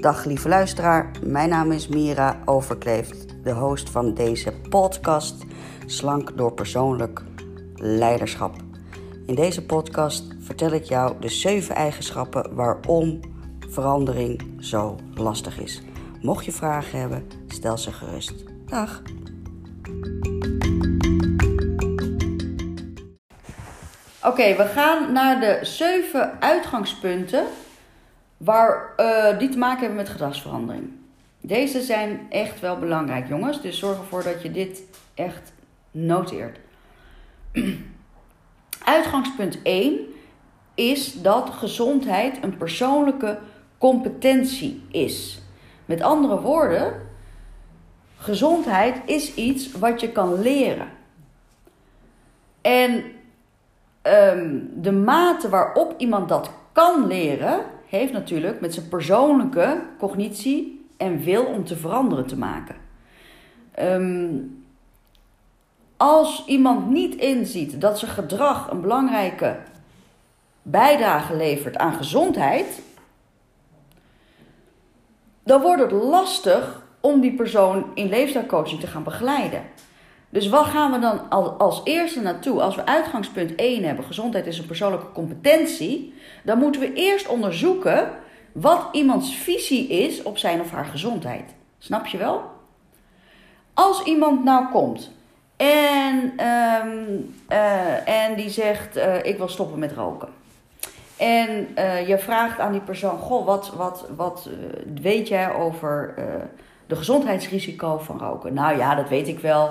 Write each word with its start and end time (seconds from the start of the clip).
Dag 0.00 0.24
lieve 0.24 0.48
luisteraar, 0.48 1.10
mijn 1.22 1.48
naam 1.48 1.72
is 1.72 1.88
Mira 1.88 2.38
Overkleeft, 2.44 3.44
de 3.44 3.52
host 3.52 3.90
van 3.90 4.14
deze 4.14 4.52
podcast 4.52 5.44
Slank 5.86 6.36
door 6.36 6.52
persoonlijk 6.52 7.22
leiderschap. 7.74 8.56
In 9.26 9.34
deze 9.34 9.66
podcast 9.66 10.24
vertel 10.40 10.70
ik 10.70 10.84
jou 10.84 11.20
de 11.20 11.28
7 11.28 11.74
eigenschappen 11.74 12.54
waarom 12.54 13.20
verandering 13.68 14.56
zo 14.58 14.96
lastig 15.14 15.60
is. 15.60 15.82
Mocht 16.20 16.44
je 16.44 16.52
vragen 16.52 17.00
hebben, 17.00 17.26
stel 17.46 17.78
ze 17.78 17.92
gerust. 17.92 18.34
Dag. 18.66 19.02
Oké, 24.22 24.56
we 24.56 24.70
gaan 24.74 25.12
naar 25.12 25.40
de 25.40 25.58
7 25.62 26.40
uitgangspunten 26.40 27.44
waar, 28.40 28.92
uh, 28.96 29.38
die 29.38 29.48
te 29.48 29.58
maken 29.58 29.78
hebben 29.78 29.96
met 29.96 30.08
gedragsverandering. 30.08 30.90
Deze 31.40 31.82
zijn 31.82 32.26
echt 32.28 32.60
wel 32.60 32.78
belangrijk, 32.78 33.28
jongens. 33.28 33.62
Dus 33.62 33.78
zorg 33.78 33.98
ervoor 33.98 34.22
dat 34.22 34.42
je 34.42 34.50
dit 34.50 34.82
echt 35.14 35.52
noteert. 35.90 36.58
Uitgangspunt 38.84 39.62
1 39.62 39.98
is 40.74 41.22
dat 41.22 41.50
gezondheid 41.50 42.38
een 42.42 42.56
persoonlijke 42.56 43.38
competentie 43.78 44.82
is. 44.90 45.42
Met 45.84 46.02
andere 46.02 46.40
woorden, 46.40 46.92
gezondheid 48.16 48.96
is 49.04 49.34
iets 49.34 49.72
wat 49.72 50.00
je 50.00 50.12
kan 50.12 50.40
leren. 50.40 50.88
En 52.60 53.04
um, 54.02 54.70
de 54.74 54.92
mate 54.92 55.48
waarop 55.48 55.94
iemand 55.96 56.28
dat 56.28 56.50
kan 56.72 57.06
leren, 57.06 57.64
heeft 57.90 58.12
natuurlijk 58.12 58.60
met 58.60 58.74
zijn 58.74 58.88
persoonlijke 58.88 59.82
cognitie 59.98 60.86
en 60.96 61.20
wil 61.20 61.44
om 61.44 61.64
te 61.64 61.76
veranderen 61.76 62.26
te 62.26 62.36
maken. 62.36 62.76
Um, 63.80 64.64
als 65.96 66.44
iemand 66.46 66.90
niet 66.90 67.14
inziet 67.14 67.80
dat 67.80 67.98
zijn 67.98 68.10
gedrag 68.10 68.70
een 68.70 68.80
belangrijke 68.80 69.58
bijdrage 70.62 71.36
levert 71.36 71.76
aan 71.76 71.94
gezondheid, 71.94 72.82
dan 75.42 75.60
wordt 75.60 75.82
het 75.82 75.90
lastig 75.90 76.82
om 77.00 77.20
die 77.20 77.34
persoon 77.34 77.90
in 77.94 78.08
leefstijlcoaching 78.08 78.80
te 78.80 78.86
gaan 78.86 79.02
begeleiden. 79.02 79.62
Dus 80.30 80.48
wat 80.48 80.64
gaan 80.64 80.92
we 80.92 80.98
dan 80.98 81.30
als 81.58 81.80
eerste 81.84 82.20
naartoe? 82.20 82.60
Als 82.60 82.76
we 82.76 82.86
uitgangspunt 82.86 83.54
1 83.54 83.84
hebben, 83.84 84.04
gezondheid 84.04 84.46
is 84.46 84.58
een 84.58 84.66
persoonlijke 84.66 85.12
competentie, 85.12 86.14
dan 86.42 86.58
moeten 86.58 86.80
we 86.80 86.92
eerst 86.92 87.28
onderzoeken 87.28 88.10
wat 88.52 88.88
iemands 88.92 89.34
visie 89.34 89.88
is 89.88 90.22
op 90.22 90.38
zijn 90.38 90.60
of 90.60 90.70
haar 90.70 90.84
gezondheid. 90.84 91.54
Snap 91.78 92.06
je 92.06 92.18
wel? 92.18 92.42
Als 93.74 94.02
iemand 94.02 94.44
nou 94.44 94.70
komt 94.70 95.10
en, 95.56 96.46
um, 96.46 97.34
uh, 97.48 98.08
en 98.08 98.34
die 98.36 98.50
zegt: 98.50 98.96
uh, 98.96 99.24
Ik 99.24 99.36
wil 99.36 99.48
stoppen 99.48 99.78
met 99.78 99.92
roken. 99.92 100.28
En 101.16 101.68
uh, 101.78 102.08
je 102.08 102.18
vraagt 102.18 102.58
aan 102.58 102.72
die 102.72 102.80
persoon: 102.80 103.18
Goh, 103.18 103.46
wat, 103.46 103.72
wat, 103.76 104.06
wat 104.16 104.48
weet 105.02 105.28
jij 105.28 105.52
over 105.52 106.14
de 106.90 106.96
gezondheidsrisico 106.96 107.98
van 107.98 108.18
roken? 108.18 108.54
Nou 108.54 108.78
ja, 108.78 108.94
dat 108.94 109.08
weet 109.08 109.28
ik 109.28 109.38
wel. 109.38 109.70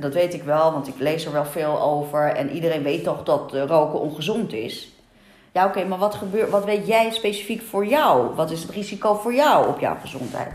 Dat 0.00 0.14
weet 0.14 0.34
ik 0.34 0.42
wel, 0.42 0.72
want 0.72 0.88
ik 0.88 0.94
lees 0.98 1.24
er 1.24 1.32
wel 1.32 1.44
veel 1.44 1.80
over. 1.80 2.34
En 2.34 2.50
iedereen 2.50 2.82
weet 2.82 3.04
toch 3.04 3.22
dat 3.22 3.52
roken 3.52 4.00
ongezond 4.00 4.52
is. 4.52 4.92
Ja, 5.52 5.66
oké, 5.66 5.84
maar 5.84 5.98
wat, 5.98 6.14
gebeurt, 6.14 6.50
wat 6.50 6.64
weet 6.64 6.86
jij 6.86 7.10
specifiek 7.10 7.62
voor 7.62 7.86
jou? 7.86 8.34
Wat 8.34 8.50
is 8.50 8.62
het 8.62 8.70
risico 8.70 9.14
voor 9.14 9.34
jou 9.34 9.68
op 9.68 9.80
jouw 9.80 9.96
gezondheid? 10.00 10.52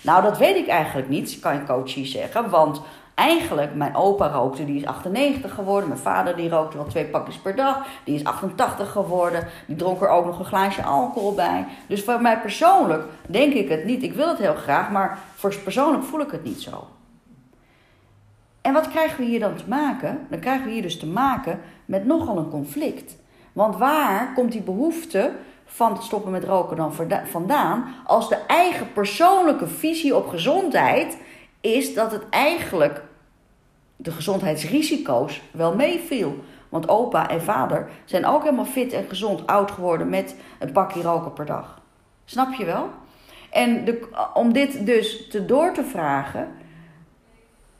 Nou, 0.00 0.22
dat 0.22 0.38
weet 0.38 0.56
ik 0.56 0.68
eigenlijk 0.68 1.08
niet, 1.08 1.38
kan 1.40 1.54
je 1.54 1.64
coachie 1.64 2.06
zeggen. 2.06 2.50
Want 2.50 2.80
eigenlijk, 3.18 3.74
mijn 3.74 3.94
opa 3.94 4.28
rookte, 4.28 4.64
die 4.64 4.76
is 4.76 4.86
98 4.86 5.54
geworden. 5.54 5.88
Mijn 5.88 6.00
vader 6.00 6.36
die 6.36 6.48
rookte 6.48 6.76
wel 6.76 6.86
twee 6.86 7.04
pakjes 7.04 7.38
per 7.38 7.56
dag. 7.56 7.86
Die 8.04 8.14
is 8.14 8.24
88 8.24 8.90
geworden. 8.90 9.46
Die 9.66 9.76
dronk 9.76 10.00
er 10.00 10.08
ook 10.08 10.24
nog 10.24 10.38
een 10.38 10.44
glaasje 10.44 10.82
alcohol 10.82 11.34
bij. 11.34 11.66
Dus 11.86 12.04
voor 12.04 12.22
mij 12.22 12.40
persoonlijk 12.40 13.04
denk 13.28 13.52
ik 13.52 13.68
het 13.68 13.84
niet. 13.84 14.02
Ik 14.02 14.12
wil 14.12 14.28
het 14.28 14.38
heel 14.38 14.54
graag, 14.54 14.90
maar 14.90 15.18
voor 15.34 15.54
persoonlijk 15.56 16.04
voel 16.04 16.20
ik 16.20 16.30
het 16.30 16.44
niet 16.44 16.60
zo. 16.60 16.86
En 18.60 18.72
wat 18.72 18.88
krijgen 18.88 19.18
we 19.18 19.24
hier 19.24 19.40
dan 19.40 19.54
te 19.54 19.68
maken? 19.68 20.26
Dan 20.30 20.38
krijgen 20.38 20.66
we 20.66 20.72
hier 20.72 20.82
dus 20.82 20.98
te 20.98 21.06
maken 21.06 21.60
met 21.84 22.04
nogal 22.06 22.38
een 22.38 22.50
conflict. 22.50 23.16
Want 23.52 23.76
waar 23.76 24.32
komt 24.34 24.52
die 24.52 24.60
behoefte 24.60 25.32
van 25.64 25.92
het 25.92 26.02
stoppen 26.02 26.32
met 26.32 26.44
roken 26.44 26.76
dan 26.76 26.92
vandaan? 27.24 27.94
Als 28.06 28.28
de 28.28 28.38
eigen 28.46 28.92
persoonlijke 28.92 29.66
visie 29.66 30.16
op 30.16 30.28
gezondheid 30.28 31.18
is 31.60 31.94
dat 31.94 32.12
het 32.12 32.28
eigenlijk 32.30 33.02
de 34.00 34.10
gezondheidsrisico's 34.10 35.42
wel 35.50 35.74
meeviel. 35.74 36.36
Want 36.68 36.88
opa 36.88 37.30
en 37.30 37.42
vader 37.42 37.88
zijn 38.04 38.26
ook 38.26 38.42
helemaal 38.42 38.64
fit 38.64 38.92
en 38.92 39.04
gezond 39.08 39.46
oud 39.46 39.70
geworden 39.70 40.08
met 40.08 40.34
een 40.58 40.72
pakje 40.72 41.02
roken 41.02 41.32
per 41.32 41.46
dag. 41.46 41.80
Snap 42.24 42.52
je 42.52 42.64
wel? 42.64 42.90
En 43.50 43.84
de, 43.84 44.08
om 44.34 44.52
dit 44.52 44.86
dus 44.86 45.28
te 45.28 45.44
door 45.44 45.72
te 45.72 45.84
vragen, 45.84 46.48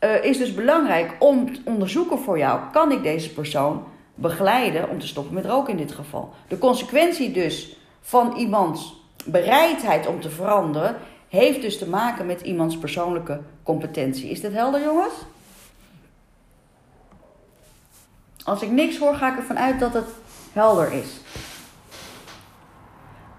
uh, 0.04 0.24
is 0.24 0.38
dus 0.38 0.54
belangrijk 0.54 1.16
om 1.18 1.54
te 1.54 1.60
onderzoeken 1.64 2.18
voor 2.18 2.38
jou: 2.38 2.60
kan 2.72 2.92
ik 2.92 3.02
deze 3.02 3.32
persoon 3.32 3.84
begeleiden 4.14 4.88
om 4.88 4.98
te 4.98 5.06
stoppen 5.06 5.34
met 5.34 5.46
roken 5.46 5.72
in 5.72 5.78
dit 5.78 5.92
geval? 5.92 6.32
De 6.48 6.58
consequentie 6.58 7.32
dus 7.32 7.76
van 8.00 8.36
iemands 8.36 8.96
bereidheid 9.24 10.06
om 10.06 10.20
te 10.20 10.30
veranderen 10.30 10.96
heeft 11.28 11.62
dus 11.62 11.78
te 11.78 11.88
maken 11.88 12.26
met 12.26 12.40
iemands 12.40 12.78
persoonlijke 12.78 13.40
competentie. 13.62 14.30
Is 14.30 14.40
dit 14.40 14.52
helder, 14.52 14.82
jongens? 14.82 15.14
Als 18.48 18.62
ik 18.62 18.70
niks 18.70 18.98
hoor, 18.98 19.14
ga 19.14 19.32
ik 19.32 19.38
ervan 19.38 19.58
uit 19.58 19.80
dat 19.80 19.94
het 19.94 20.08
helder 20.52 20.92
is. 20.92 21.20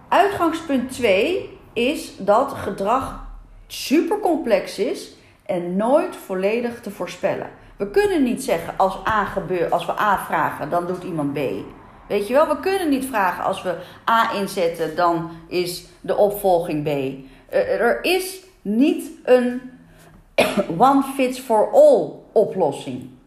Uitgangspunt 0.08 0.92
2 0.92 1.58
is 1.74 2.18
dat 2.18 2.52
gedrag 2.52 3.28
super 3.68 4.20
complex 4.20 4.80
is 4.80 5.12
en 5.46 5.76
nooit 5.76 6.16
volledig 6.16 6.82
te 6.82 6.92
voorspellen. 6.92 7.50
We 7.78 7.90
kunnen 7.90 8.24
niet 8.24 8.44
zeggen 8.44 8.74
als 8.78 8.98
A 9.08 9.26
gebeurt, 9.26 9.72
als 9.72 9.86
we 9.86 10.00
A 10.00 10.26
vragen, 10.26 10.70
dan 10.70 10.88
doet 10.88 11.04
iemand 11.04 11.34
B. 11.34 11.40
Weet 12.08 12.28
je 12.28 12.34
wel, 12.34 12.48
we 12.48 12.60
kunnen 12.60 12.90
niet 12.90 13.06
vragen 13.06 13.44
als 13.44 13.62
we 13.62 13.76
A 14.10 14.34
inzetten, 14.34 14.96
dan 14.96 15.32
is 15.48 15.86
de 16.02 16.18
opvolging 16.18 16.84
B. 16.84 16.88
Er 17.54 18.04
is 18.04 18.40
niet 18.62 19.12
een 19.24 19.62
one 20.78 21.04
fits 21.16 21.40
for 21.40 21.72
all 21.72 22.12
oplossing. 22.32 23.19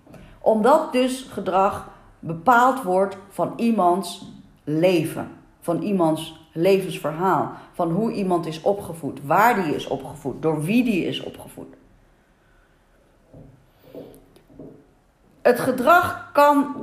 Omdat 0.42 0.92
dus 0.92 1.26
gedrag 1.30 1.88
bepaald 2.18 2.82
wordt 2.82 3.16
van 3.28 3.52
iemands 3.56 4.26
leven, 4.64 5.30
van 5.60 5.82
iemands 5.82 6.40
levensverhaal, 6.52 7.52
van 7.72 7.90
hoe 7.90 8.12
iemand 8.12 8.46
is 8.46 8.60
opgevoed, 8.60 9.20
waar 9.24 9.62
die 9.62 9.74
is 9.74 9.86
opgevoed, 9.86 10.42
door 10.42 10.62
wie 10.62 10.84
die 10.84 11.04
is 11.04 11.22
opgevoed. 11.22 11.74
Het 15.42 15.60
gedrag 15.60 16.30
kan 16.32 16.74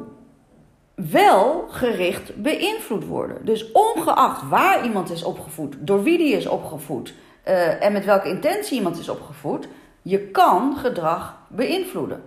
wel 0.95 1.65
gericht 1.69 2.41
beïnvloed 2.41 3.05
worden. 3.05 3.45
Dus 3.45 3.71
ongeacht 3.71 4.49
waar 4.49 4.85
iemand 4.85 5.09
is 5.11 5.23
opgevoed, 5.23 5.75
door 5.79 6.03
wie 6.03 6.17
die 6.17 6.33
is 6.33 6.47
opgevoed 6.47 7.13
uh, 7.47 7.83
en 7.83 7.93
met 7.93 8.05
welke 8.05 8.29
intentie 8.29 8.77
iemand 8.77 8.99
is 8.99 9.09
opgevoed, 9.09 9.67
je 10.01 10.19
kan 10.19 10.77
gedrag 10.77 11.37
beïnvloeden. 11.47 12.23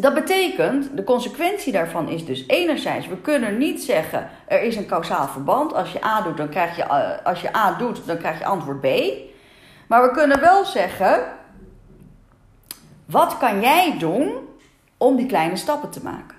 Dat 0.00 0.14
betekent, 0.14 0.96
de 0.96 1.04
consequentie 1.04 1.72
daarvan 1.72 2.08
is 2.08 2.24
dus 2.24 2.44
enerzijds, 2.46 3.06
we 3.06 3.16
kunnen 3.16 3.58
niet 3.58 3.82
zeggen 3.82 4.30
er 4.46 4.62
is 4.62 4.76
een 4.76 4.86
kausaal 4.86 5.28
verband. 5.28 5.74
Als 5.74 5.92
je 5.92 6.04
A 6.04 6.22
doet, 6.22 6.36
dan 6.36 6.48
krijg 6.48 6.76
je, 6.76 6.82
uh, 6.82 7.26
als 7.26 7.40
je 7.40 7.56
A 7.56 7.72
doet, 7.72 8.06
dan 8.06 8.18
krijg 8.18 8.38
je 8.38 8.44
antwoord 8.44 8.80
B. 8.80 8.86
Maar 9.86 10.02
we 10.02 10.10
kunnen 10.10 10.40
wel 10.40 10.64
zeggen, 10.64 11.22
wat 13.04 13.38
kan 13.38 13.60
jij 13.60 13.98
doen 13.98 14.32
om 14.96 15.16
die 15.16 15.26
kleine 15.26 15.56
stappen 15.56 15.90
te 15.90 16.02
maken? 16.02 16.36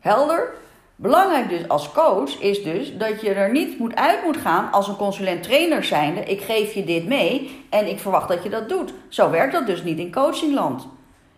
Helder? 0.00 0.52
Belangrijk 0.96 1.48
dus 1.48 1.68
als 1.68 1.92
coach 1.92 2.40
is 2.40 2.62
dus 2.62 2.96
dat 2.96 3.20
je 3.20 3.32
er 3.32 3.50
niet 3.50 3.78
moet 3.78 3.94
uit 3.94 4.24
moet 4.24 4.36
gaan 4.36 4.72
als 4.72 4.88
een 4.88 4.96
consulent 4.96 5.42
trainer 5.42 5.84
zijnde. 5.84 6.20
Ik 6.20 6.40
geef 6.40 6.72
je 6.72 6.84
dit 6.84 7.06
mee 7.06 7.64
en 7.70 7.88
ik 7.88 7.98
verwacht 7.98 8.28
dat 8.28 8.42
je 8.42 8.50
dat 8.50 8.68
doet. 8.68 8.92
Zo 9.08 9.30
werkt 9.30 9.52
dat 9.52 9.66
dus 9.66 9.82
niet 9.82 9.98
in 9.98 10.12
coachingland. 10.12 10.86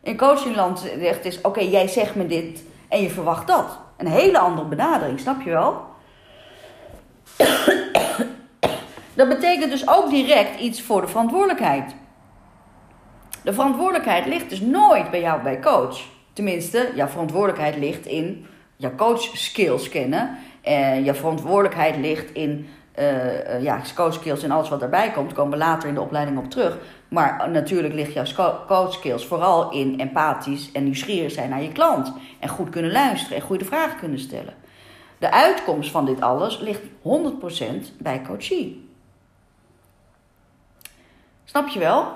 In 0.05 0.17
coachingland 0.17 0.79
zegt 0.99 1.25
is 1.25 1.41
oké, 1.41 1.61
jij 1.61 1.89
zegt 1.89 2.15
me 2.15 2.27
dit 2.27 2.63
en 2.89 3.03
je 3.03 3.11
verwacht 3.11 3.47
dat. 3.47 3.79
Een 3.97 4.07
hele 4.07 4.39
andere 4.39 4.69
benadering, 4.69 5.21
snap 5.21 5.41
je 5.41 5.51
wel? 5.51 5.83
Dat 9.15 9.29
betekent 9.29 9.71
dus 9.71 9.89
ook 9.89 10.11
direct 10.11 10.61
iets 10.61 10.83
voor 10.83 11.01
de 11.01 11.07
verantwoordelijkheid. 11.07 11.95
De 13.43 13.53
verantwoordelijkheid 13.53 14.27
ligt 14.27 14.51
dus 14.51 14.61
nooit 14.61 15.11
bij 15.11 15.21
jou 15.21 15.43
bij 15.43 15.61
coach. 15.61 16.01
Tenminste, 16.33 16.93
jouw 16.95 17.07
verantwoordelijkheid 17.07 17.77
ligt 17.77 18.07
in 18.07 18.47
je 18.77 18.95
coach 18.95 19.23
skills 19.23 19.89
kennen. 19.89 20.39
En 20.61 21.05
je 21.05 21.15
verantwoordelijkheid 21.15 21.97
ligt 21.97 22.33
in 22.33 22.69
uh, 22.99 23.63
ja, 23.63 23.81
coach 23.95 24.15
skills 24.15 24.43
en 24.43 24.51
alles 24.51 24.69
wat 24.69 24.81
daarbij 24.81 25.11
komt, 25.11 25.33
komen 25.33 25.59
we 25.59 25.65
later 25.65 25.89
in 25.89 25.95
de 25.95 26.01
opleiding 26.01 26.39
op 26.39 26.51
terug. 26.51 26.79
Maar 27.09 27.51
natuurlijk 27.51 27.95
ligt 27.95 28.13
jouw 28.13 28.65
coach 28.67 28.93
skills 28.93 29.27
vooral 29.27 29.73
in 29.73 30.01
empathisch 30.01 30.73
en 30.73 30.85
nieuwsgierig 30.85 31.33
zijn 31.33 31.51
naar 31.51 31.63
je 31.63 31.73
klant. 31.73 32.13
En 32.41 32.49
goed 32.49 32.71
kunnen 32.71 32.93
luisteren 32.93 33.37
en 33.37 33.43
goede 33.43 33.65
vragen 33.65 33.99
kunnen 33.99 34.19
stellen. 34.19 34.55
De 35.19 35.31
uitkomst 35.31 35.91
van 35.91 36.05
dit 36.05 36.21
alles 36.21 36.59
ligt 36.59 36.83
100% 36.83 36.91
bij 37.99 38.23
coachie. 38.23 38.89
Snap 41.45 41.69
je 41.69 41.79
wel? 41.79 42.13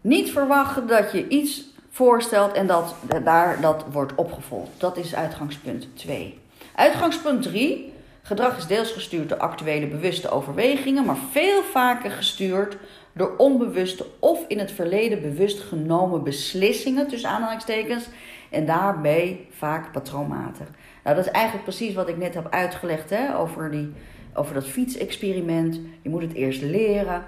Niet 0.00 0.30
verwachten 0.30 0.86
dat 0.86 1.12
je 1.12 1.28
iets 1.28 1.64
voorstelt 1.90 2.52
en 2.52 2.66
dat 2.66 2.94
daar 3.24 3.60
dat 3.60 3.84
wordt 3.90 4.14
opgevolgd. 4.14 4.80
Dat 4.80 4.96
is 4.96 5.14
uitgangspunt 5.14 5.96
2. 5.96 6.41
Uitgangspunt 6.74 7.42
3. 7.42 7.92
Gedrag 8.22 8.56
is 8.56 8.66
deels 8.66 8.90
gestuurd 8.90 9.28
door 9.28 9.38
actuele 9.38 9.86
bewuste 9.86 10.30
overwegingen, 10.30 11.04
maar 11.04 11.16
veel 11.30 11.62
vaker 11.62 12.10
gestuurd 12.10 12.76
door 13.12 13.34
onbewuste 13.36 14.06
of 14.18 14.44
in 14.48 14.58
het 14.58 14.72
verleden 14.72 15.20
bewust 15.20 15.60
genomen 15.60 16.24
beslissingen, 16.24 17.08
tussen 17.08 17.30
aanhalingstekens, 17.30 18.04
en 18.50 18.66
daarbij 18.66 19.46
vaak 19.50 19.92
patroonmatig. 19.92 20.66
Nou, 21.04 21.16
dat 21.16 21.26
is 21.26 21.32
eigenlijk 21.32 21.64
precies 21.64 21.94
wat 21.94 22.08
ik 22.08 22.16
net 22.16 22.34
heb 22.34 22.46
uitgelegd 22.50 23.10
hè, 23.10 23.36
over, 23.36 23.70
die, 23.70 23.92
over 24.34 24.54
dat 24.54 24.66
fietsexperiment. 24.66 25.80
Je 26.02 26.08
moet 26.08 26.22
het 26.22 26.32
eerst 26.32 26.62
leren. 26.62 27.24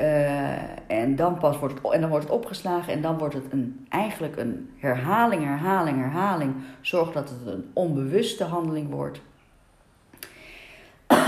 Uh, 0.00 0.52
en, 0.86 1.16
dan 1.16 1.38
pas 1.38 1.58
wordt 1.58 1.74
het, 1.74 1.92
en 1.92 2.00
dan 2.00 2.10
wordt 2.10 2.24
het 2.24 2.34
opgeslagen 2.34 2.92
en 2.92 3.02
dan 3.02 3.18
wordt 3.18 3.34
het 3.34 3.44
een, 3.50 3.86
eigenlijk 3.88 4.36
een 4.36 4.70
herhaling, 4.76 5.44
herhaling, 5.44 5.98
herhaling. 5.98 6.54
Zorg 6.80 7.12
dat 7.12 7.28
het 7.28 7.54
een 7.54 7.70
onbewuste 7.72 8.44
handeling 8.44 8.90
wordt. 8.90 9.20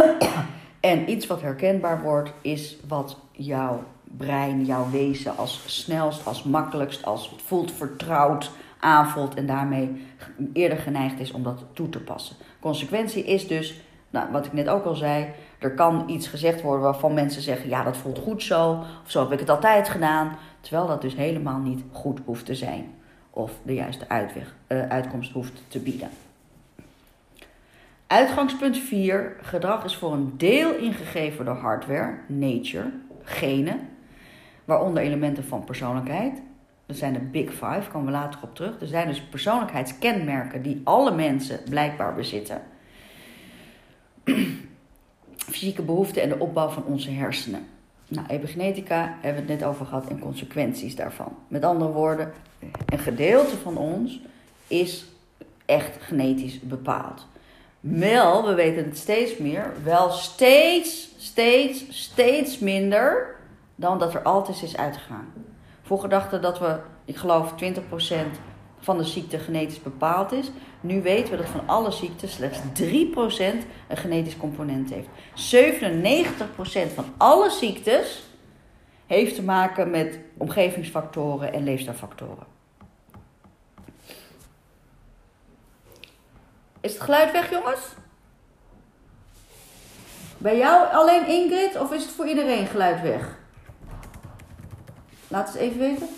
en 0.81 1.11
iets 1.11 1.27
wat 1.27 1.41
herkenbaar 1.41 2.03
wordt, 2.03 2.33
is 2.41 2.77
wat 2.89 3.19
jouw 3.33 3.83
brein, 4.17 4.65
jouw 4.65 4.91
wezen 4.91 5.37
als 5.37 5.63
snelst, 5.67 6.27
als 6.27 6.43
makkelijkst, 6.43 7.05
als 7.05 7.35
voelt 7.45 7.73
vertrouwd 7.73 8.51
aanvoelt 8.79 9.35
en 9.35 9.47
daarmee 9.47 10.07
eerder 10.53 10.79
geneigd 10.79 11.21
is 11.21 11.33
om 11.33 11.43
dat 11.43 11.65
toe 11.73 11.89
te 11.89 12.01
passen. 12.01 12.37
Consequentie 12.61 13.25
is 13.25 13.49
dus, 13.49 13.81
nou, 14.11 14.33
wat 14.33 14.47
ik 14.47 14.53
net 14.53 14.69
ook 14.69 14.85
al 14.85 14.95
zei, 14.95 15.27
er 15.63 15.75
kan 15.75 16.05
iets 16.09 16.27
gezegd 16.27 16.63
worden 16.63 16.83
waarvan 16.83 17.15
mensen 17.15 17.43
zeggen: 17.43 17.69
ja, 17.69 17.83
dat 17.83 17.97
voelt 17.97 18.19
goed 18.19 18.43
zo, 18.43 18.71
of 19.05 19.11
zo 19.11 19.23
heb 19.23 19.33
ik 19.33 19.39
het 19.39 19.51
altijd 19.51 19.89
gedaan, 19.89 20.37
terwijl 20.61 20.87
dat 20.87 21.01
dus 21.01 21.15
helemaal 21.15 21.59
niet 21.59 21.83
goed 21.93 22.21
hoeft 22.25 22.47
te 22.47 22.55
zijn 22.55 22.95
of 23.31 23.53
de 23.63 23.75
juiste 23.75 24.09
uitweg, 24.09 24.55
uh, 24.69 24.89
uitkomst 24.89 25.33
hoeft 25.33 25.63
te 25.69 25.79
bieden. 25.79 26.09
Uitgangspunt 28.07 28.79
4. 28.79 29.37
Gedrag 29.43 29.85
is 29.85 29.97
voor 29.97 30.13
een 30.13 30.35
deel 30.37 30.75
ingegeven 30.75 31.45
door 31.45 31.55
hardware, 31.55 32.15
nature, 32.27 32.91
genen, 33.23 33.89
waaronder 34.65 35.03
elementen 35.03 35.45
van 35.45 35.65
persoonlijkheid. 35.65 36.43
Dat 36.87 36.97
zijn 36.97 37.13
de 37.13 37.19
Big 37.19 37.51
Five, 37.51 37.91
komen 37.93 38.07
we 38.07 38.13
later 38.13 38.41
op 38.43 38.55
terug. 38.55 38.81
Er 38.81 38.87
zijn 38.87 39.09
dus 39.09 39.21
persoonlijkheidskenmerken 39.21 40.63
die 40.63 40.81
alle 40.85 41.15
mensen 41.15 41.61
blijkbaar 41.69 42.15
bezitten 42.15 42.63
fysieke 45.63 45.83
behoeften 45.83 46.23
en 46.23 46.29
de 46.29 46.39
opbouw 46.39 46.69
van 46.69 46.85
onze 46.85 47.11
hersenen. 47.11 47.67
Nou, 48.09 48.27
epigenetica 48.29 49.17
hebben 49.21 49.45
we 49.45 49.53
het 49.53 49.61
net 49.61 49.69
over 49.69 49.87
gehad 49.87 50.09
en 50.09 50.19
consequenties 50.19 50.97
daarvan. 50.97 51.37
Met 51.49 51.65
andere 51.65 51.91
woorden, 51.91 52.33
een 52.87 52.99
gedeelte 52.99 53.57
van 53.57 53.77
ons 53.77 54.21
is 54.67 55.05
echt 55.65 55.97
genetisch 56.01 56.61
bepaald. 56.61 57.27
Wel, 57.81 58.47
we 58.47 58.55
weten 58.55 58.85
het 58.85 58.99
steeds 58.99 59.39
meer, 59.39 59.73
wel 59.83 60.11
steeds, 60.11 61.09
steeds, 61.19 61.85
steeds 61.89 62.59
minder 62.59 63.37
dan 63.75 63.99
dat 63.99 64.15
er 64.15 64.23
altijd 64.23 64.63
is 64.63 64.77
uitgegaan. 64.77 65.33
Vroeger 65.83 66.09
dachten 66.09 66.43
dat 66.43 66.59
we, 66.59 66.77
ik 67.05 67.17
geloof, 67.17 67.55
20% 67.65 67.67
van 68.83 68.99
de 68.99 69.05
ziekte 69.05 69.39
genetisch 69.39 69.83
bepaald 69.83 70.33
is. 70.33 70.51
Nu 70.81 71.03
weten 71.03 71.31
we 71.31 71.37
dat 71.37 71.49
van 71.49 71.69
alle 71.69 71.91
ziektes 71.91 72.33
slechts 72.33 72.59
3% 72.59 72.85
een 73.89 73.97
genetisch 73.97 74.37
component 74.37 74.91
heeft. 74.91 75.09
97% 76.91 76.95
van 76.95 77.05
alle 77.17 77.51
ziektes 77.51 78.23
heeft 79.07 79.35
te 79.35 79.43
maken 79.43 79.91
met 79.91 80.19
omgevingsfactoren 80.37 81.53
en 81.53 81.65
leefstijlfactoren. 81.65 82.47
Is 86.81 86.93
het 86.93 87.03
geluid 87.03 87.33
weg, 87.33 87.51
jongens? 87.51 87.81
Bij 90.39 90.57
jou 90.57 90.93
alleen 90.93 91.27
Ingrid 91.27 91.81
of 91.81 91.93
is 91.93 92.03
het 92.03 92.13
voor 92.13 92.27
iedereen 92.27 92.67
geluid 92.67 93.03
weg? 93.03 93.37
Laat 95.29 95.47
het 95.49 95.57
even 95.57 95.79
weten. 95.79 96.09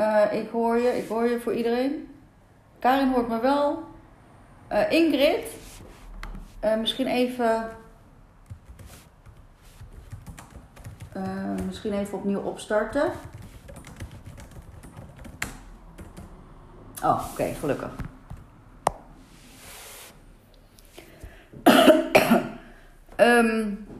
Uh, 0.00 0.32
ik 0.32 0.50
hoor 0.50 0.76
je, 0.78 0.96
ik 0.96 1.08
hoor 1.08 1.28
je 1.28 1.40
voor 1.40 1.54
iedereen. 1.54 2.14
Karin 2.78 3.12
hoort 3.12 3.28
me 3.28 3.40
wel. 3.40 3.84
Uh, 4.72 4.90
Ingrid, 4.90 5.46
uh, 6.64 6.76
misschien 6.76 7.06
even. 7.06 7.68
misschien 11.66 11.92
even 11.92 12.18
opnieuw 12.18 12.40
opstarten. 12.40 13.12
Oh, 17.02 17.24
oké, 17.32 17.44
gelukkig. 17.44 17.90
um, 23.16 23.86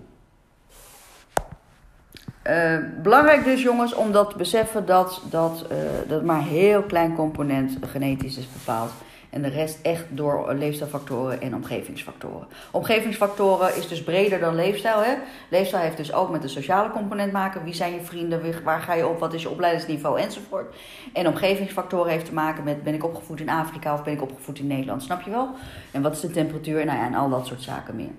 Uh, 2.54 2.78
belangrijk 3.02 3.44
dus 3.44 3.62
jongens 3.62 3.94
om 3.94 4.12
dat 4.12 4.30
te 4.30 4.36
beseffen 4.36 4.86
dat, 4.86 5.22
dat, 5.30 5.66
uh, 5.72 5.78
dat 6.08 6.22
maar 6.22 6.38
een 6.38 6.42
heel 6.42 6.82
klein 6.82 7.14
component 7.14 7.78
genetisch 7.80 8.36
is 8.36 8.52
bepaald. 8.52 8.90
En 9.30 9.42
de 9.42 9.48
rest 9.48 9.78
echt 9.82 10.04
door 10.08 10.54
leefstijlfactoren 10.54 11.40
en 11.40 11.54
omgevingsfactoren. 11.54 12.46
Omgevingsfactoren 12.70 13.76
is 13.76 13.88
dus 13.88 14.02
breder 14.02 14.40
dan 14.40 14.54
leefstijl. 14.54 15.02
Hè? 15.02 15.14
Leefstijl 15.48 15.82
heeft 15.82 15.96
dus 15.96 16.12
ook 16.12 16.30
met 16.30 16.42
de 16.42 16.48
sociale 16.48 16.90
component 16.90 17.32
maken. 17.32 17.64
Wie 17.64 17.74
zijn 17.74 17.92
je 17.92 18.00
vrienden? 18.00 18.62
Waar 18.64 18.80
ga 18.80 18.94
je 18.94 19.06
op? 19.06 19.18
Wat 19.18 19.34
is 19.34 19.42
je 19.42 19.50
opleidingsniveau? 19.50 20.20
Enzovoort. 20.20 20.74
En 21.12 21.26
omgevingsfactoren 21.26 22.10
heeft 22.10 22.24
te 22.24 22.34
maken 22.34 22.64
met 22.64 22.82
ben 22.82 22.94
ik 22.94 23.04
opgevoed 23.04 23.40
in 23.40 23.48
Afrika 23.48 23.94
of 23.94 24.04
ben 24.04 24.12
ik 24.12 24.22
opgevoed 24.22 24.58
in 24.58 24.66
Nederland? 24.66 25.02
Snap 25.02 25.22
je 25.22 25.30
wel? 25.30 25.48
En 25.90 26.02
wat 26.02 26.12
is 26.12 26.20
de 26.20 26.30
temperatuur? 26.30 26.84
Nou 26.84 26.98
ja, 26.98 27.06
en 27.06 27.14
al 27.14 27.30
dat 27.30 27.46
soort 27.46 27.62
zaken 27.62 27.96
meer. 27.96 28.12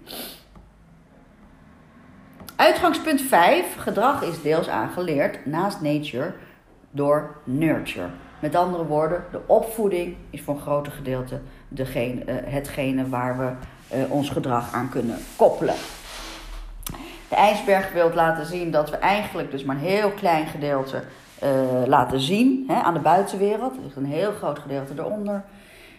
Uitgangspunt 2.55 3.21
5. 3.21 3.75
Gedrag 3.77 4.21
is 4.24 4.41
deels 4.41 4.67
aangeleerd 4.67 5.45
naast 5.45 5.81
nature 5.81 6.33
door 6.91 7.35
nurture. 7.43 8.07
Met 8.39 8.55
andere 8.55 8.85
woorden, 8.85 9.24
de 9.31 9.39
opvoeding 9.45 10.15
is 10.29 10.41
voor 10.41 10.55
een 10.55 10.62
groot 10.62 10.88
gedeelte 10.88 11.39
uh, 11.77 12.35
hetgene 12.45 13.09
waar 13.09 13.38
we 13.38 13.51
uh, 13.97 14.12
ons 14.12 14.29
gedrag 14.29 14.74
aan 14.74 14.89
kunnen 14.89 15.17
koppelen. 15.35 15.75
De 17.29 17.35
ijsberg 17.35 17.93
wil 17.93 18.12
laten 18.13 18.45
zien 18.45 18.71
dat 18.71 18.89
we 18.89 18.95
eigenlijk 18.95 19.51
dus 19.51 19.63
maar 19.63 19.75
een 19.75 19.81
heel 19.81 20.09
klein 20.09 20.47
gedeelte 20.47 21.03
uh, 21.43 21.50
laten 21.85 22.19
zien 22.19 22.63
hè, 22.67 22.75
aan 22.75 22.93
de 22.93 23.00
buitenwereld. 23.00 23.75
Er 23.75 23.83
ligt 23.83 23.95
een 23.95 24.05
heel 24.05 24.31
groot 24.31 24.59
gedeelte 24.59 24.93
eronder. 24.97 25.43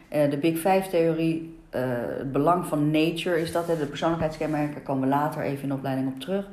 de 0.09 0.39
Big 0.41 0.57
Five 0.57 0.85
theorie 0.91 1.56
uh, 1.75 1.81
het 2.19 2.33
belang 2.33 2.67
van 2.67 2.91
nature 2.91 3.41
is 3.41 3.53
dat. 3.53 3.67
Hè, 3.67 3.79
de 3.79 3.87
persoonlijkheidskenmerken 3.87 4.83
komen 4.83 5.09
we 5.09 5.15
later 5.15 5.43
even 5.43 5.63
in 5.63 5.69
de 5.69 5.75
opleiding 5.75 6.09
op 6.09 6.21
terug. 6.21 6.49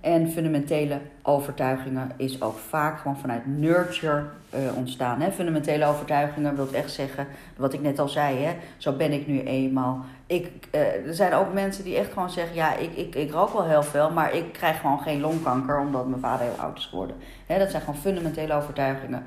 En 0.00 0.30
fundamentele 0.30 1.00
overtuigingen 1.22 2.10
is 2.16 2.42
ook 2.42 2.58
vaak 2.58 2.98
gewoon 2.98 3.18
vanuit 3.18 3.46
nurture 3.46 4.24
uh, 4.54 4.76
ontstaan. 4.76 5.20
Hè. 5.20 5.32
Fundamentele 5.32 5.86
overtuigingen 5.86 6.56
wil 6.56 6.68
echt 6.72 6.90
zeggen, 6.90 7.26
wat 7.56 7.72
ik 7.72 7.80
net 7.80 7.98
al 7.98 8.08
zei, 8.08 8.36
hè, 8.36 8.56
zo 8.76 8.92
ben 8.92 9.12
ik 9.12 9.26
nu 9.26 9.42
eenmaal. 9.42 10.04
Ik, 10.26 10.68
uh, 10.74 11.06
er 11.06 11.14
zijn 11.14 11.32
ook 11.32 11.52
mensen 11.52 11.84
die 11.84 11.96
echt 11.96 12.12
gewoon 12.12 12.30
zeggen, 12.30 12.54
ja, 12.54 12.76
ik, 12.76 12.92
ik, 12.92 13.14
ik 13.14 13.30
rook 13.32 13.52
wel 13.52 13.64
heel 13.64 13.82
veel, 13.82 14.10
maar 14.10 14.34
ik 14.34 14.52
krijg 14.52 14.80
gewoon 14.80 15.00
geen 15.00 15.20
longkanker 15.20 15.78
omdat 15.78 16.08
mijn 16.08 16.20
vader 16.20 16.46
heel 16.46 16.64
oud 16.64 16.78
is 16.78 16.86
geworden. 16.86 17.16
Hè, 17.46 17.58
dat 17.58 17.70
zijn 17.70 17.82
gewoon 17.82 18.00
fundamentele 18.00 18.54
overtuigingen. 18.54 19.22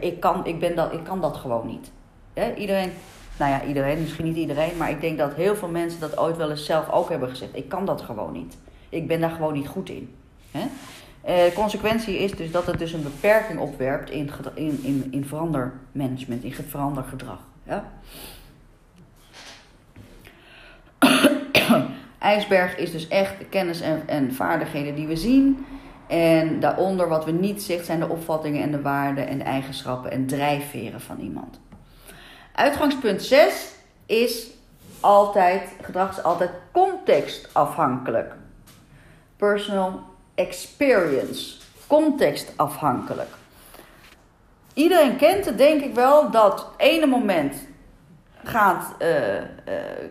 Ik, 0.00 0.20
kan, 0.20 0.46
ik, 0.46 0.60
ben 0.60 0.76
dat, 0.76 0.92
ik 0.92 1.04
kan 1.04 1.20
dat 1.20 1.36
gewoon 1.36 1.66
niet. 1.66 1.90
Iedereen 2.56 2.92
nou 3.38 3.50
ja, 3.50 3.64
iedereen, 3.64 4.00
misschien 4.00 4.24
niet 4.24 4.36
iedereen, 4.36 4.76
maar 4.76 4.90
ik 4.90 5.00
denk 5.00 5.18
dat 5.18 5.34
heel 5.34 5.56
veel 5.56 5.68
mensen 5.68 6.00
dat 6.00 6.18
ooit 6.18 6.36
wel 6.36 6.50
eens 6.50 6.64
zelf 6.64 6.90
ook 6.90 7.08
hebben 7.08 7.28
gezegd. 7.28 7.56
Ik 7.56 7.68
kan 7.68 7.84
dat 7.84 8.00
gewoon 8.00 8.32
niet. 8.32 8.56
Ik 8.88 9.06
ben 9.06 9.20
daar 9.20 9.30
gewoon 9.30 9.52
niet 9.52 9.68
goed 9.68 9.88
in. 9.88 10.14
Hè? 10.50 10.66
Eh, 11.20 11.54
consequentie 11.54 12.18
is 12.18 12.32
dus 12.32 12.50
dat 12.50 12.66
het 12.66 12.78
dus 12.78 12.92
een 12.92 13.02
beperking 13.02 13.58
opwerpt 13.58 14.10
in, 14.10 14.30
in, 14.54 14.80
in, 14.82 15.08
in 15.10 15.24
verandermanagement, 15.24 16.44
in 16.44 16.52
verandergedrag. 16.52 17.40
Ja? 17.62 17.84
IJsberg 22.18 22.76
is 22.76 22.92
dus 22.92 23.08
echt 23.08 23.38
de 23.38 23.44
kennis 23.44 23.80
en, 23.80 24.02
en 24.06 24.34
vaardigheden 24.34 24.94
die 24.94 25.06
we 25.06 25.16
zien. 25.16 25.66
En 26.06 26.60
daaronder 26.60 27.08
wat 27.08 27.24
we 27.24 27.30
niet 27.30 27.62
zien 27.62 27.84
zijn 27.84 28.00
de 28.00 28.08
opvattingen 28.08 28.62
en 28.62 28.70
de 28.70 28.82
waarden 28.82 29.26
en 29.26 29.42
eigenschappen 29.42 30.10
en 30.10 30.26
drijfveren 30.26 31.00
van 31.00 31.18
iemand. 31.20 31.60
Uitgangspunt 32.58 33.22
6 33.22 33.70
is 34.06 34.46
altijd, 35.00 35.62
gedrag 35.82 36.10
is 36.10 36.22
altijd 36.22 36.50
contextafhankelijk. 36.72 38.32
Personal 39.36 40.02
experience, 40.34 41.56
contextafhankelijk. 41.86 43.28
Iedereen 44.74 45.16
kent 45.16 45.44
het 45.44 45.58
denk 45.58 45.82
ik 45.82 45.94
wel 45.94 46.30
dat 46.30 46.70
ene 46.76 47.06
moment 47.06 47.54
gaat, 48.44 48.94
uh, 49.02 49.34
uh, 49.34 49.42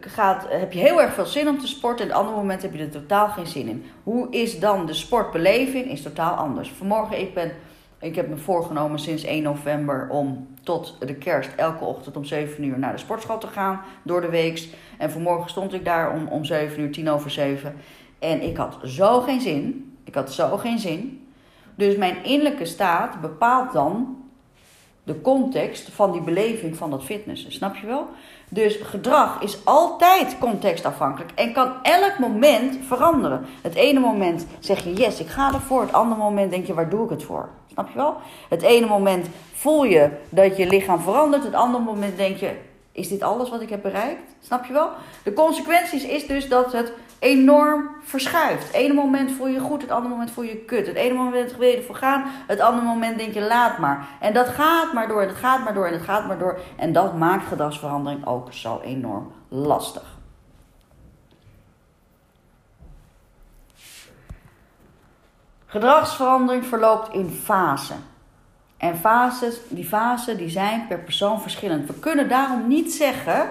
gaat, 0.01 0.45
heb 0.49 0.73
je 0.73 0.79
heel 0.79 1.01
erg 1.01 1.13
veel 1.13 1.25
zin 1.25 1.47
om 1.47 1.59
te 1.59 1.67
sporten 1.67 2.05
en 2.05 2.11
het 2.11 2.19
andere 2.19 2.37
moment 2.37 2.61
heb 2.61 2.73
je 2.73 2.79
er 2.79 2.89
totaal 2.89 3.27
geen 3.27 3.47
zin 3.47 3.67
in. 3.67 3.85
Hoe 4.03 4.31
is 4.31 4.59
dan 4.59 4.85
de 4.85 4.93
sportbeleving? 4.93 5.91
Is 5.91 6.01
totaal 6.01 6.33
anders. 6.35 6.71
Vanmorgen, 6.77 7.19
ik, 7.19 7.33
ben, 7.33 7.51
ik 7.99 8.15
heb 8.15 8.29
me 8.29 8.37
voorgenomen 8.37 8.99
sinds 8.99 9.23
1 9.23 9.43
november 9.43 10.07
om 10.09 10.47
tot 10.63 10.97
de 10.99 11.15
kerst 11.15 11.49
elke 11.55 11.85
ochtend 11.85 12.17
om 12.17 12.25
7 12.25 12.63
uur 12.63 12.79
naar 12.79 12.91
de 12.91 12.97
sportschool 12.97 13.37
te 13.37 13.47
gaan 13.47 13.81
door 14.03 14.21
de 14.21 14.29
week. 14.29 14.67
En 14.97 15.11
vanmorgen 15.11 15.49
stond 15.49 15.73
ik 15.73 15.85
daar 15.85 16.13
om, 16.13 16.27
om 16.27 16.45
7 16.45 16.81
uur, 16.81 16.91
10 16.91 17.09
over 17.09 17.31
7. 17.31 17.75
En 18.19 18.41
ik 18.41 18.57
had 18.57 18.77
zo 18.83 19.21
geen 19.21 19.41
zin. 19.41 19.91
Ik 20.03 20.15
had 20.15 20.33
zo 20.33 20.57
geen 20.57 20.79
zin. 20.79 21.27
Dus 21.75 21.95
mijn 21.95 22.23
innerlijke 22.23 22.65
staat 22.65 23.21
bepaalt 23.21 23.73
dan 23.73 24.17
de 25.07 25.21
context 25.21 25.89
van 25.91 26.11
die 26.11 26.21
beleving 26.21 26.77
van 26.77 26.89
dat 26.89 27.03
fitnessen. 27.03 27.51
Snap 27.51 27.75
je 27.75 27.87
wel? 27.87 28.07
Dus 28.49 28.75
gedrag 28.75 29.41
is 29.41 29.65
altijd 29.65 30.37
contextafhankelijk 30.39 31.31
en 31.35 31.53
kan 31.53 31.73
elk 31.83 32.19
moment 32.19 32.77
veranderen. 32.87 33.45
Het 33.61 33.75
ene 33.75 33.99
moment 33.99 34.45
zeg 34.59 34.83
je 34.83 34.93
yes, 34.93 35.19
ik 35.19 35.27
ga 35.27 35.53
ervoor. 35.53 35.81
Het 35.81 35.93
andere 35.93 36.21
moment 36.21 36.51
denk 36.51 36.67
je 36.67 36.73
waar 36.73 36.89
doe 36.89 37.03
ik 37.03 37.09
het 37.09 37.23
voor? 37.23 37.49
Snap 37.71 37.89
je 37.89 37.95
wel? 37.95 38.15
Het 38.49 38.61
ene 38.61 38.85
moment 38.85 39.27
voel 39.53 39.83
je 39.83 40.09
dat 40.29 40.57
je 40.57 40.67
lichaam 40.67 40.99
verandert. 40.99 41.43
Het 41.43 41.53
andere 41.53 41.83
moment 41.83 42.17
denk 42.17 42.37
je 42.37 42.51
is 42.97 43.07
dit 43.07 43.21
alles 43.21 43.49
wat 43.49 43.61
ik 43.61 43.69
heb 43.69 43.81
bereikt? 43.81 44.31
Snap 44.41 44.65
je 44.65 44.73
wel? 44.73 44.89
De 45.23 45.33
consequenties 45.33 46.03
is 46.03 46.27
dus 46.27 46.49
dat 46.49 46.71
het 46.71 46.91
enorm 47.19 47.89
verschuift. 48.01 48.63
Het 48.63 48.73
ene 48.73 48.93
moment 48.93 49.31
voel 49.31 49.47
je 49.47 49.59
goed, 49.59 49.81
het 49.81 49.91
andere 49.91 50.13
moment 50.13 50.31
voel 50.31 50.43
je 50.43 50.55
kut. 50.55 50.87
Het 50.87 50.95
ene 50.95 51.13
moment 51.13 51.57
wil 51.57 51.67
je 51.67 51.77
ervoor 51.77 51.95
gaan, 51.95 52.23
het 52.47 52.59
andere 52.59 52.85
moment 52.85 53.17
denk 53.17 53.33
je 53.33 53.41
laat 53.41 53.77
maar. 53.77 54.07
En 54.19 54.33
dat 54.33 54.47
gaat 54.47 54.93
maar 54.93 55.07
door 55.07 55.21
en 55.21 55.27
het 55.27 55.37
gaat 55.37 55.63
maar 55.63 55.73
door 55.73 55.85
en 55.85 55.93
het 55.93 56.01
gaat 56.01 56.27
maar 56.27 56.37
door. 56.37 56.59
En 56.75 56.93
dat 56.93 57.17
maakt 57.17 57.47
gedragsverandering 57.47 58.25
ook 58.25 58.53
zo 58.53 58.79
enorm 58.83 59.31
lastig. 59.47 60.15
Gedragsverandering 65.65 66.65
verloopt 66.65 67.13
in 67.13 67.29
fasen. 67.29 68.03
En 68.77 68.97
fases, 68.97 69.59
die 69.69 69.85
fasen 69.85 70.37
die 70.37 70.49
zijn 70.49 70.87
per 70.87 70.99
persoon 70.99 71.41
verschillend. 71.41 71.87
We 71.87 71.93
kunnen 71.93 72.29
daarom 72.29 72.67
niet 72.67 72.93
zeggen, 72.93 73.49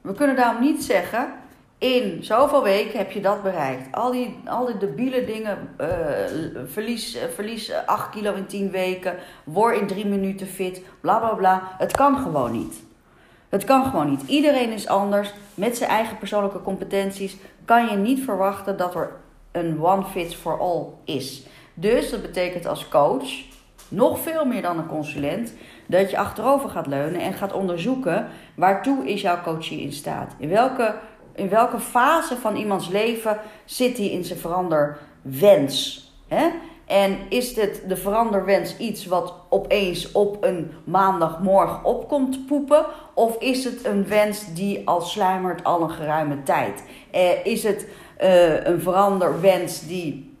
we 0.00 0.14
kunnen 0.14 0.36
daarom 0.36 0.62
niet 0.62 0.84
zeggen, 0.84 1.28
in 1.78 2.24
zoveel 2.24 2.62
weken 2.62 2.98
heb 2.98 3.10
je 3.10 3.20
dat 3.20 3.42
bereikt. 3.42 3.94
Al 3.96 4.10
die, 4.10 4.40
al 4.44 4.66
die 4.66 4.76
debiele 4.76 5.24
dingen, 5.24 5.74
uh, 5.80 5.88
verlies, 6.66 7.18
verlies 7.34 7.72
8 7.86 8.10
kilo 8.10 8.34
in 8.34 8.46
10 8.46 8.70
weken, 8.70 9.16
word 9.44 9.76
in 9.76 9.86
3 9.86 10.06
minuten 10.06 10.46
fit, 10.46 10.82
bla 11.00 11.18
bla 11.18 11.34
bla. 11.34 11.62
Het 11.78 11.92
kan 11.92 12.18
gewoon 12.18 12.52
niet. 12.52 12.82
Het 13.48 13.64
kan 13.64 13.84
gewoon 13.84 14.10
niet. 14.10 14.22
Iedereen 14.26 14.70
is 14.70 14.88
anders. 14.88 15.32
Met 15.54 15.76
zijn 15.76 15.90
eigen 15.90 16.18
persoonlijke 16.18 16.62
competenties 16.62 17.36
kan 17.64 17.86
je 17.86 17.96
niet 17.96 18.24
verwachten 18.24 18.76
dat 18.76 18.94
er 18.94 19.10
een 19.52 19.82
one 19.84 20.04
fits 20.04 20.34
for 20.34 20.58
all 20.58 20.84
is. 21.04 21.46
Dus 21.74 22.10
dat 22.10 22.22
betekent 22.22 22.66
als 22.66 22.88
coach 22.88 23.50
nog 23.92 24.18
veel 24.18 24.44
meer 24.44 24.62
dan 24.62 24.78
een 24.78 24.86
consulent, 24.86 25.52
dat 25.86 26.10
je 26.10 26.18
achterover 26.18 26.68
gaat 26.68 26.86
leunen 26.86 27.20
en 27.20 27.32
gaat 27.32 27.52
onderzoeken 27.52 28.26
waartoe 28.54 29.06
is 29.06 29.20
jouw 29.20 29.42
coachie 29.42 29.80
in 29.80 29.92
staat. 29.92 30.34
In 30.38 30.48
welke, 30.48 30.94
in 31.34 31.48
welke 31.48 31.78
fase 31.78 32.36
van 32.36 32.56
iemands 32.56 32.88
leven 32.88 33.38
zit 33.64 33.96
hij 33.96 34.06
in 34.06 34.24
zijn 34.24 34.38
veranderwens? 34.38 36.10
Hè? 36.28 36.48
En 36.86 37.18
is 37.28 37.54
dit 37.54 37.82
de 37.88 37.96
veranderwens 37.96 38.76
iets 38.76 39.06
wat 39.06 39.34
opeens 39.48 40.12
op 40.12 40.44
een 40.44 40.70
maandagmorgen 40.84 41.84
opkomt 41.84 42.46
poepen? 42.46 42.86
Of 43.14 43.36
is 43.38 43.64
het 43.64 43.84
een 43.84 44.08
wens 44.08 44.54
die 44.54 44.88
al 44.88 45.00
sluimert 45.00 45.64
al 45.64 45.82
een 45.82 45.90
geruime 45.90 46.42
tijd? 46.42 46.84
Eh, 47.10 47.46
is 47.46 47.62
het 47.62 47.86
uh, 48.22 48.64
een 48.64 48.80
veranderwens 48.80 49.86
die 49.86 50.12
eh, 50.14 50.31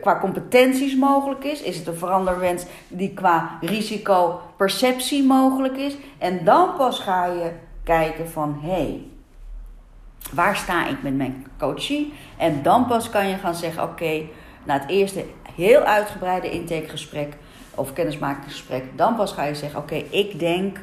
qua 0.00 0.18
competenties 0.20 0.96
mogelijk 0.96 1.44
is? 1.44 1.62
Is 1.62 1.76
het 1.76 1.86
een 1.86 1.96
veranderwens 1.96 2.64
die 2.88 3.14
qua 3.14 3.58
risicoperceptie 3.60 5.24
mogelijk 5.24 5.76
is? 5.76 5.96
En 6.18 6.44
dan 6.44 6.76
pas 6.76 6.98
ga 6.98 7.26
je 7.26 7.52
kijken 7.82 8.28
van 8.28 8.58
hé, 8.62 8.70
hey, 8.70 9.06
waar 10.32 10.56
sta 10.56 10.86
ik 10.86 11.02
met 11.02 11.16
mijn 11.16 11.46
coachie? 11.58 12.12
En 12.36 12.62
dan 12.62 12.86
pas 12.86 13.10
kan 13.10 13.28
je 13.28 13.36
gaan 13.36 13.54
zeggen: 13.54 13.82
oké, 13.82 14.22
na 14.64 14.78
het 14.78 14.88
eerste 14.88 15.24
heel 15.54 15.80
uitgebreide 15.80 16.50
intakegesprek 16.50 17.36
of 17.74 17.92
kennismakingsgesprek, 17.92 18.84
dan 18.96 19.16
pas 19.16 19.32
ga 19.32 19.44
je 19.44 19.54
zeggen: 19.54 19.80
oké, 19.80 19.94
ik 19.94 20.38
denk 20.38 20.78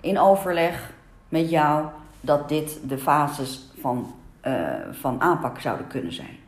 in 0.00 0.18
overleg 0.18 0.92
met 1.28 1.50
jou 1.50 1.86
dat 2.20 2.48
dit 2.48 2.78
de 2.82 2.98
fases 2.98 3.70
van, 3.80 4.14
uh, 4.46 4.54
van 4.90 5.20
aanpak 5.20 5.60
zouden 5.60 5.86
kunnen 5.86 6.12
zijn. 6.12 6.43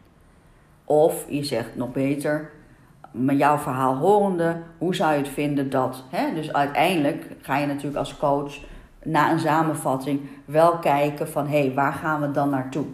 Of 0.87 1.25
je 1.29 1.45
zegt 1.45 1.77
nog 1.77 1.93
beter, 1.93 2.51
met 3.11 3.39
jouw 3.39 3.59
verhaal 3.59 3.97
horende, 3.97 4.57
hoe 4.79 4.95
zou 4.95 5.13
je 5.13 5.19
het 5.19 5.29
vinden 5.29 5.71
dat? 5.71 6.05
Hè? 6.11 6.35
Dus 6.35 6.53
uiteindelijk 6.53 7.27
ga 7.41 7.57
je 7.57 7.67
natuurlijk 7.67 7.97
als 7.97 8.17
coach 8.17 8.59
na 9.03 9.33
een 9.33 9.39
samenvatting 9.39 10.21
wel 10.45 10.79
kijken 10.79 11.29
van 11.29 11.47
hé, 11.47 11.59
hey, 11.59 11.75
waar 11.75 11.93
gaan 11.93 12.21
we 12.21 12.31
dan 12.31 12.51
naartoe? 12.51 12.85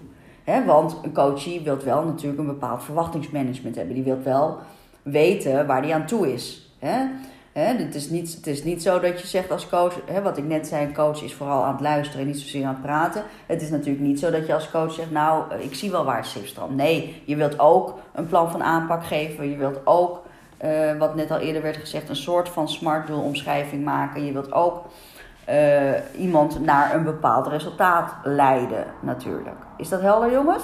Hè? 0.44 0.64
Want 0.64 0.98
een 1.02 1.12
coachie 1.12 1.60
wil 1.60 1.78
wel 1.84 2.04
natuurlijk 2.04 2.40
een 2.40 2.46
bepaald 2.46 2.82
verwachtingsmanagement 2.82 3.76
hebben. 3.76 3.94
Die 3.94 4.04
wil 4.04 4.22
wel 4.22 4.58
weten 5.02 5.66
waar 5.66 5.82
die 5.82 5.94
aan 5.94 6.06
toe 6.06 6.32
is. 6.32 6.74
Hè? 6.78 7.06
Het, 7.52 7.94
is 7.94 8.08
niet, 8.08 8.34
het 8.34 8.46
is 8.46 8.64
niet 8.64 8.82
zo 8.82 9.00
dat 9.00 9.20
je 9.20 9.26
zegt 9.26 9.50
als 9.50 9.68
coach, 9.68 9.94
wat 10.22 10.36
ik 10.36 10.44
net 10.44 10.66
zei, 10.66 10.86
een 10.86 10.94
coach 10.94 11.22
is 11.22 11.34
vooral 11.34 11.64
aan 11.64 11.72
het 11.72 11.80
luisteren 11.80 12.20
en 12.20 12.26
niet 12.26 12.40
zozeer 12.40 12.64
aan 12.64 12.72
het 12.72 12.82
praten. 12.82 13.22
Het 13.46 13.62
is 13.62 13.70
natuurlijk 13.70 14.04
niet 14.04 14.18
zo 14.18 14.30
dat 14.30 14.46
je 14.46 14.54
als 14.54 14.70
coach 14.70 14.92
zegt, 14.92 15.10
nou, 15.10 15.50
eh, 15.50 15.64
ik 15.64 15.74
zie 15.74 15.90
wel 15.90 16.04
waar 16.04 16.16
het 16.16 16.26
schip 16.26 16.46
strandt. 16.46 16.74
Nee, 16.74 17.22
je 17.24 17.36
wilt 17.36 17.58
ook 17.58 17.98
een 18.14 18.26
plan 18.26 18.50
van 18.50 18.62
aanpak 18.62 19.04
geven. 19.04 19.50
Je 19.50 19.56
wilt 19.56 19.80
ook, 19.84 20.22
uh, 20.64 20.98
wat 20.98 21.14
net 21.14 21.30
al 21.30 21.38
eerder 21.38 21.62
werd 21.62 21.76
gezegd, 21.76 22.08
een 22.08 22.16
soort 22.16 22.48
van 22.48 22.68
smart 22.68 23.10
omschrijving 23.10 23.84
maken. 23.84 24.24
Je 24.24 24.32
wilt 24.32 24.52
ook 24.52 24.84
uh, 25.48 25.90
iemand 26.18 26.60
naar 26.60 26.94
een 26.94 27.04
bepaald 27.04 27.46
resultaat 27.46 28.14
leiden, 28.22 28.84
natuurlijk. 29.00 29.56
Is 29.76 29.88
dat 29.88 30.00
helder, 30.00 30.32
jongens? 30.32 30.62